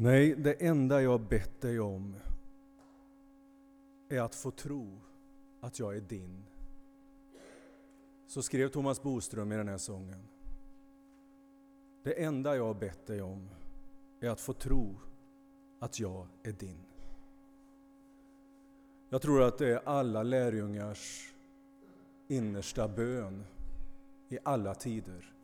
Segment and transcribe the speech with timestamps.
[0.00, 2.14] Nej, det enda jag bett dig om
[4.08, 5.00] är att få tro
[5.60, 6.44] att jag är din.
[8.26, 10.22] Så skrev Thomas Boström i den här sången.
[12.02, 13.48] Det enda jag bett dig om
[14.20, 14.96] är att få tro
[15.78, 16.84] att jag är din.
[19.08, 21.34] Jag tror att det är alla lärjungars
[22.28, 23.44] innersta bön
[24.28, 25.37] i alla tider.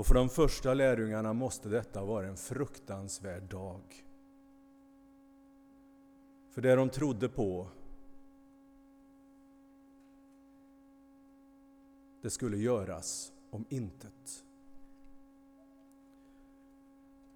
[0.00, 3.80] Och för de första lärjungarna måste detta vara en fruktansvärd dag.
[6.50, 7.68] För det de trodde på,
[12.22, 14.44] det skulle göras om intet.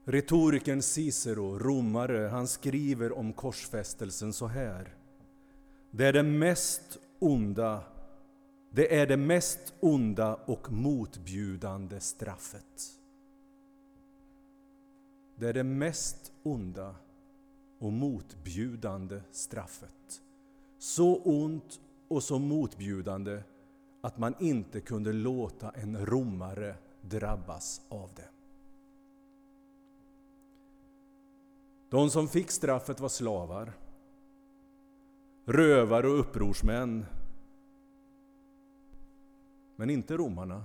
[0.04, 4.94] Retorikern Cicero, romare, han skriver om korsfästelsen så här.
[5.90, 7.84] Det är det mest onda,
[8.74, 12.98] det är det mest onda och motbjudande straffet.
[15.36, 16.94] Det är det mest onda
[17.78, 20.22] och motbjudande straffet.
[20.78, 23.42] Så ont och så motbjudande
[24.00, 28.28] att man inte kunde låta en romare drabbas av det.
[31.90, 33.72] De som fick straffet var slavar,
[35.44, 37.06] rövare och upprorsmän,
[39.76, 40.64] men inte romarna.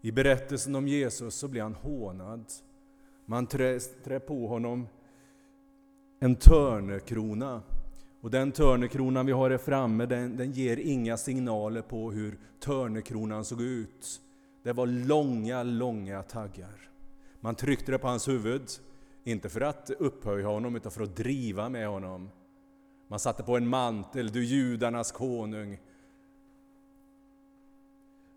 [0.00, 2.44] I berättelsen om Jesus så blir han hånad.
[3.24, 4.88] Man trär, trä på honom
[6.18, 7.62] en törnekrona.
[8.20, 13.44] Och den törnekronan vi har här framme, den, den ger inga signaler på hur törnekronan
[13.44, 14.20] såg ut.
[14.62, 16.90] Det var långa, långa taggar.
[17.40, 18.62] Man tryckte det på hans huvud,
[19.24, 22.30] inte för att upphöja honom, utan för att driva med honom.
[23.08, 25.80] Man satte på en mantel, du judarnas konung.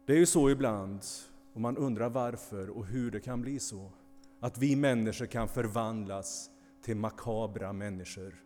[0.06, 1.06] Det är ju så ibland,
[1.54, 3.92] och man undrar varför och hur det kan bli så.
[4.40, 8.44] Att vi människor kan förvandlas till makabra människor.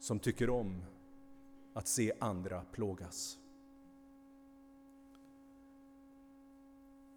[0.00, 0.82] Som tycker om
[1.72, 3.38] att se andra plågas.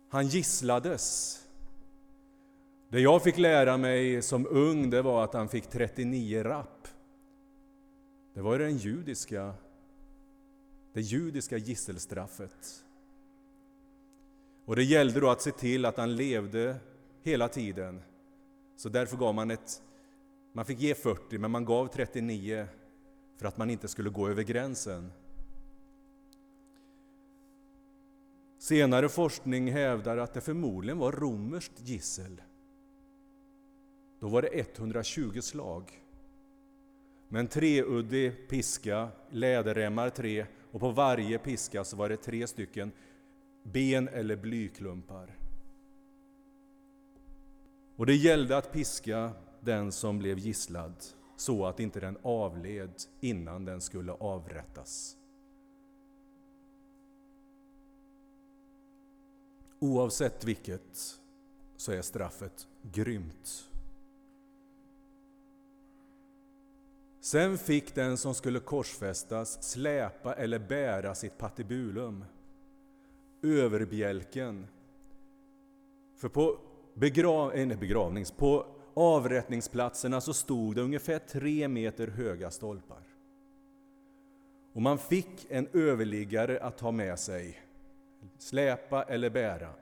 [0.09, 1.38] Han gisslades.
[2.91, 6.88] Det jag fick lära mig som ung det var att han fick 39 rapp.
[8.34, 9.53] Det var den judiska,
[10.94, 12.85] det judiska gisselstraffet.
[14.66, 16.75] Och det gällde då att se till att han levde
[17.24, 18.02] hela tiden.
[18.78, 19.81] Så därför gav man ett,
[20.53, 22.68] man fick ge 40 men man gav 39
[23.38, 25.12] för att man inte skulle gå över gränsen.
[28.58, 32.41] Senare forskning hävdar att det förmodligen var romerskt gissel.
[34.22, 36.04] Då var det 120 slag.
[37.28, 42.92] Med en treuddig piska, läderremmar tre, och på varje piska så var det tre stycken
[43.64, 45.38] ben eller blyklumpar.
[47.96, 50.94] Och det gällde att piska den som blev gisslad
[51.36, 55.18] så att inte den avled innan den skulle avrättas.
[59.80, 61.20] Oavsett vilket
[61.78, 63.71] så är straffet grymt.
[67.24, 72.26] Sen fick den som skulle korsfästas släpa eller bära sitt patibulum,
[73.42, 74.68] överbjälken.
[76.16, 76.59] För på
[76.94, 83.04] begrav, eh, nej, begravnings, på avrättningsplatserna så stod det ungefär tre meter höga stolpar.
[84.74, 87.62] Och man fick en överliggare att ta med sig
[88.38, 89.74] släpa eller bära,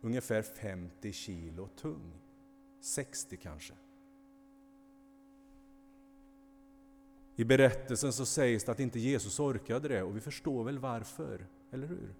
[0.00, 2.12] ungefär 50 kilo tung.
[2.80, 3.74] 60 kanske.
[7.38, 11.46] I berättelsen så sägs det att inte Jesus orkade det och vi förstår väl varför,
[11.70, 12.14] eller hur?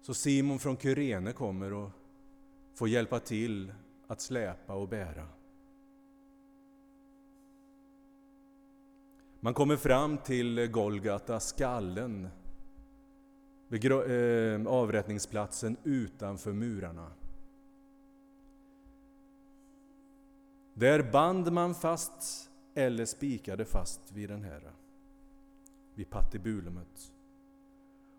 [0.00, 1.90] Så Simon från Kyrene kommer och
[2.74, 3.72] får hjälpa till
[4.06, 5.28] att släpa och bära.
[9.40, 12.28] Man kommer fram till Golgata, skallen,
[13.70, 17.10] eh, avrättningsplatsen utanför murarna.
[20.74, 24.72] Där band man fast eller spikade fast vid den här,
[25.94, 27.12] vid patibulumet.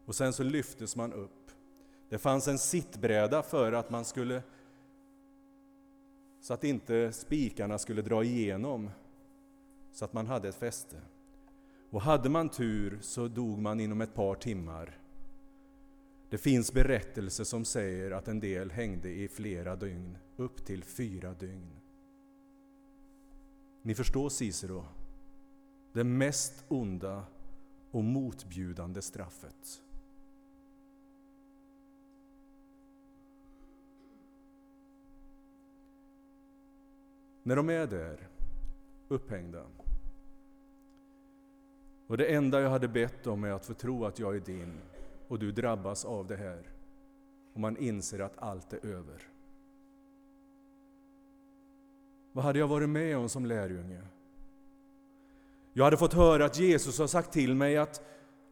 [0.06, 1.52] Och sen så lyftes man upp.
[2.10, 4.44] Det fanns en sittbräda för att man skulle,
[6.42, 8.90] så att inte spikarna skulle dra igenom,
[9.92, 11.02] så att man hade ett fäste.
[11.90, 15.00] Och hade man tur så dog man inom ett par timmar.
[16.30, 21.34] Det finns berättelser som säger att en del hängde i flera dygn, upp till fyra
[21.34, 21.83] dygn.
[23.86, 24.86] Ni förstår Cicero?
[25.94, 27.26] det mest onda
[27.92, 29.82] och motbjudande straffet.
[37.44, 38.28] När de är där,
[39.08, 39.64] upphängda,
[42.08, 44.74] och det enda jag hade bett om är att få tro att jag är din
[45.28, 46.64] och du drabbas av det här,
[47.54, 49.33] och man inser att allt är över.
[52.34, 54.02] Vad hade jag varit med om som lärjunge?
[55.74, 58.02] Jag hade fått höra att Jesus har sagt till mig att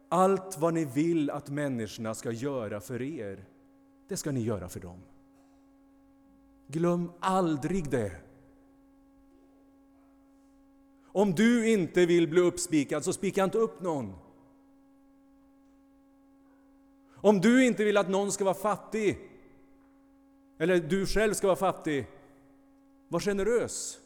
[0.08, 3.44] allt vad ni vill att människorna ska göra för er,
[4.08, 4.98] det ska ni göra för dem.
[6.66, 8.12] Glöm aldrig det.
[11.06, 14.12] Om du inte vill bli uppspikad, så spika inte upp någon.
[17.14, 19.18] Om du inte vill att någon ska vara fattig,
[20.58, 22.06] eller du själv ska vara fattig,
[23.12, 24.00] var generös.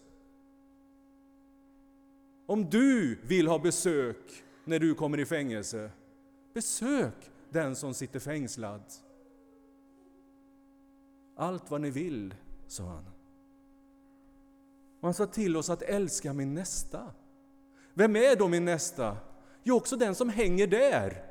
[2.46, 5.90] Om du vill ha besök när du kommer i fängelse,
[6.54, 8.82] besök den som sitter fängslad.
[11.36, 12.34] Allt vad ni vill,
[12.66, 13.04] sa han.
[15.00, 17.12] Och han sa till oss att älska min nästa.
[17.94, 19.16] Vem är då min nästa?
[19.62, 21.24] Jo, också den som hänger där.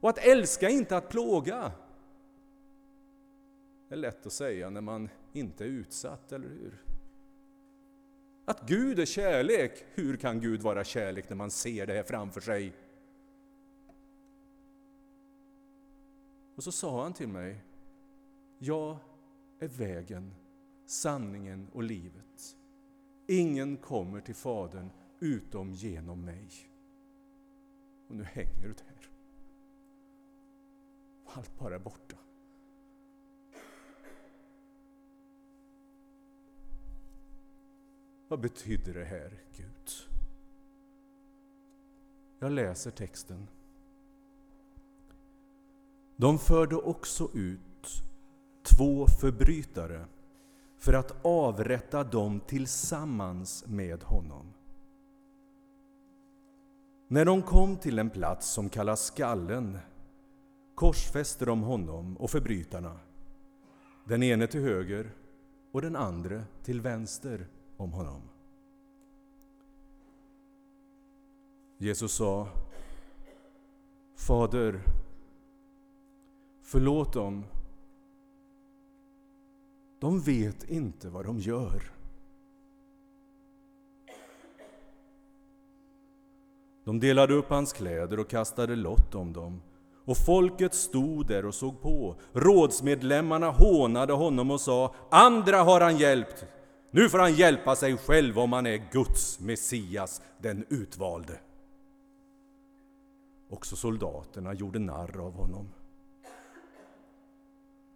[0.00, 1.72] Och att älska inte att plåga.
[3.88, 6.84] Det är lätt att säga när man inte är utsatt, eller hur?
[8.44, 12.40] Att Gud är kärlek, hur kan Gud vara kärlek när man ser det här framför
[12.40, 12.72] sig?
[16.54, 17.64] Och så sa han till mig,
[18.58, 18.96] jag
[19.58, 20.34] är vägen,
[20.86, 22.56] sanningen och livet.
[23.26, 24.90] Ingen kommer till Fadern
[25.20, 26.48] utom genom mig.
[28.08, 29.10] Och nu hänger du där.
[31.24, 32.16] Allt bara är borta.
[38.28, 39.90] Vad betyder det här, Gud?
[42.38, 43.48] Jag läser texten.
[46.16, 48.02] De förde också ut
[48.62, 50.04] två förbrytare
[50.76, 54.52] för att avrätta dem tillsammans med honom.
[57.08, 59.78] När de kom till en plats som kallas Skallen
[60.74, 62.98] korsfäste de honom och förbrytarna,
[64.04, 65.10] den ene till höger
[65.72, 68.22] och den andra till vänster om honom.
[71.78, 72.48] Jesus sa
[74.16, 74.80] Fader,
[76.62, 77.44] förlåt dem.
[79.98, 81.92] De vet inte vad de gör.
[86.84, 89.62] De delade upp hans kläder och kastade lott om dem.
[90.04, 92.16] Och folket stod där och såg på.
[92.32, 96.46] Rådsmedlemmarna hånade honom och sa, andra har han hjälpt,
[96.94, 101.40] nu får han hjälpa sig själv om han är Guds Messias, den utvalde.
[103.48, 105.68] Också soldaterna gjorde narr av honom.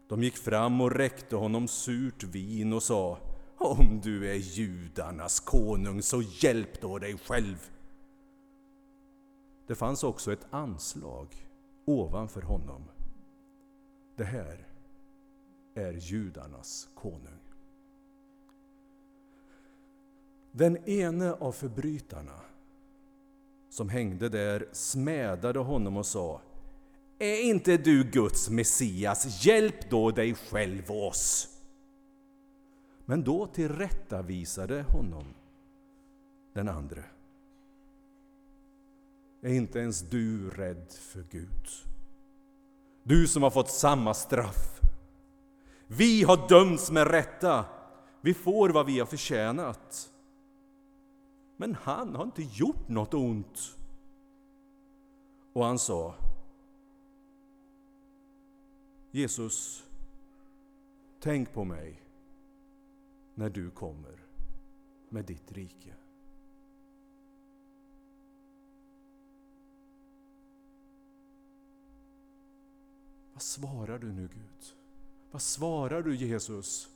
[0.09, 3.19] De gick fram och räckte honom surt vin och sa
[3.57, 7.71] Om du är judarnas konung, så hjälp då dig själv.
[9.67, 11.29] Det fanns också ett anslag
[11.85, 12.85] ovanför honom.
[14.17, 14.67] Det här
[15.75, 17.48] är judarnas konung.
[20.53, 22.41] Den ene av förbrytarna
[23.71, 26.41] som hängde där smädade honom och sa
[27.19, 31.49] Är inte du Guds Messias, hjälp då dig själv och oss.
[33.05, 35.25] Men då tillrättavisade honom
[36.53, 37.05] den andre.
[39.43, 41.67] Är inte ens du rädd för Gud?
[43.03, 44.81] Du som har fått samma straff.
[45.87, 47.65] Vi har dömts med rätta.
[48.21, 50.11] Vi får vad vi har förtjänat.
[51.61, 53.77] Men han har inte gjort något ont.
[55.53, 56.15] Och han sa
[59.11, 59.85] Jesus,
[61.21, 62.03] tänk på mig
[63.35, 64.25] när du kommer
[65.09, 65.95] med ditt rike.
[73.33, 74.75] Vad svarar du nu Gud?
[75.31, 76.89] Vad svarar du Jesus?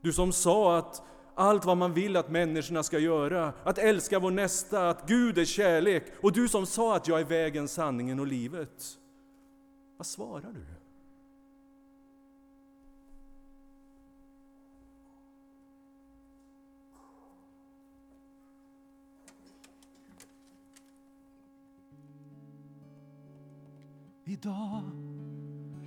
[0.00, 1.02] Du som sa att
[1.34, 5.44] allt vad man vill att människorna ska göra, att älska vår nästa, att Gud är
[5.44, 6.04] kärlek.
[6.20, 8.98] Och du som sa att jag är vägen, sanningen och livet.
[9.96, 10.64] Vad svarar du?
[24.24, 24.82] Idag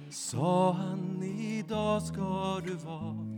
[0.09, 3.34] sa han, idag ska du vara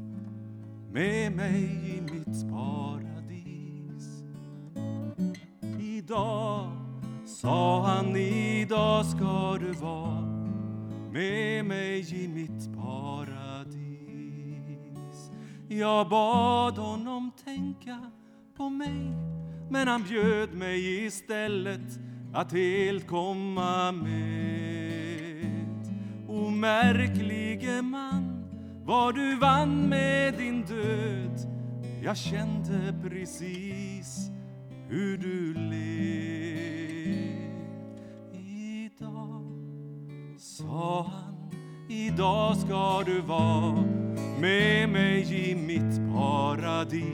[0.98, 4.24] med mig i mitt paradis.
[5.80, 6.72] Idag,
[7.26, 10.22] sa han, idag ska du vara
[11.12, 13.88] med mig i mitt paradis.
[15.68, 18.12] Jag bad honom tänka
[18.58, 19.14] på mig,
[19.70, 22.00] men han bjöd mig istället
[22.34, 25.48] att helt komma med.
[26.28, 28.27] O märklige man,
[28.88, 31.40] vad du vann med din död.
[32.04, 34.30] Jag kände precis
[34.90, 36.88] hur du led.
[38.34, 39.44] Idag,
[40.38, 41.52] sa han,
[41.90, 43.84] idag ska du vara
[44.40, 47.10] med mig i mitt paradis.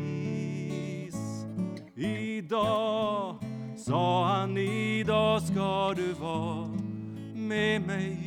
[1.96, 3.36] Idag,
[3.78, 6.68] sa han, idag ska du vara
[7.34, 8.23] med mig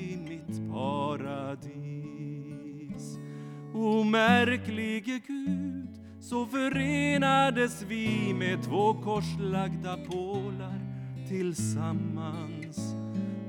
[3.86, 5.88] O märklige Gud,
[6.20, 10.80] så förenades vi med två korslagda pålar
[11.28, 12.94] tillsammans.